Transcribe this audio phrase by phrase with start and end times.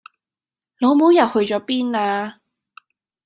[0.79, 2.39] 老母又去咗邊呀